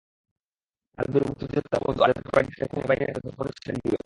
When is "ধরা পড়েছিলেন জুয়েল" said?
3.23-3.99